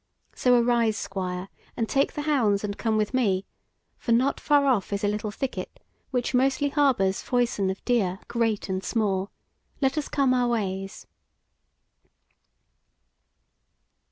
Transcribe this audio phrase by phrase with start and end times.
[0.33, 1.47] So arise, Squire,
[1.77, 3.45] and take the hounds and come with me;
[3.99, 8.67] for not far off is a little thicket which mostly harbours foison of deer, great
[8.67, 9.29] and small.
[9.79, 11.05] Let us come our ways."